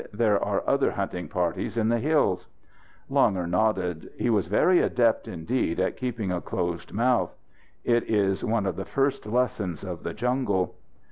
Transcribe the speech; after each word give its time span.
"There 0.11 0.43
are 0.43 0.63
other 0.67 0.89
hunting 0.89 1.27
parties 1.27 1.77
in 1.77 1.87
the 1.89 1.99
hills." 1.99 2.47
Langur 3.07 3.45
nodded. 3.47 4.09
He 4.17 4.31
was 4.31 4.47
very 4.47 4.81
adept 4.81 5.27
indeed 5.27 5.79
at 5.79 5.95
keeping 5.95 6.31
a 6.31 6.41
closed 6.41 6.91
mouth. 6.91 7.35
It 7.83 8.09
is 8.09 8.43
one 8.43 8.65
of 8.65 8.77
the 8.77 8.85
first 8.85 9.27
lessons 9.27 9.83
of 9.83 10.01
the 10.01 10.15
jungle. 10.15 10.73